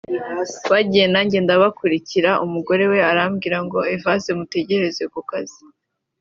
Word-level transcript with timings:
bagiye 0.71 1.05
nanjye 1.13 1.37
ndabakurikira 1.41 2.31
umugore 2.45 2.83
we 2.91 2.99
arambwira 3.11 3.57
ngo 3.65 3.79
Evase 3.95 4.29
mutegereze 4.39 5.03
ku 5.13 5.19
kazi 5.29 5.61